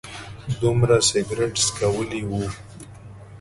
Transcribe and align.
دومره 0.61 0.95
سګرټ 1.09 1.53
څکولي 1.65 2.21
و. 2.29 2.31